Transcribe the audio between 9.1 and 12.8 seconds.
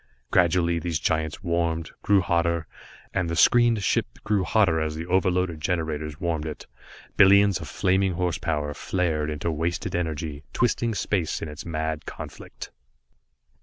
into wasted energy, twisting space in its mad conflict.